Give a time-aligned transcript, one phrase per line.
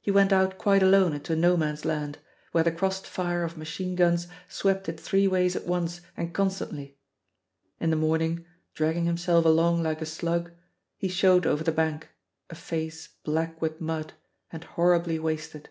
[0.00, 2.18] He went out quite alone into No Man's Land,
[2.50, 6.98] where the crossed fire of machine guns swept it three ways at once and constantly.
[7.78, 10.50] In the morning, dragging himself along like a slug,
[10.96, 12.08] he showed over the bank
[12.50, 14.14] a face black with mud
[14.50, 15.70] and horribly wasted.